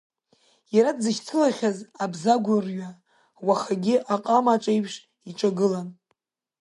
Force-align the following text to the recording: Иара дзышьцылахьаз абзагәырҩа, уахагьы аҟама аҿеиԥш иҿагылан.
Иара 0.75 0.91
дзышьцылахьаз 0.97 1.77
абзагәырҩа, 2.03 2.89
уахагьы 3.47 3.95
аҟама 4.13 4.51
аҿеиԥш 4.55 4.93
иҿагылан. 5.29 5.87